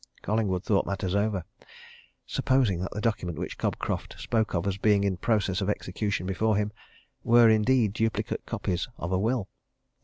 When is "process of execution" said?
5.17-6.25